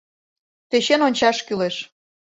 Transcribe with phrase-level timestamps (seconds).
[0.69, 1.75] Тӧчен ончаш кӱлеш.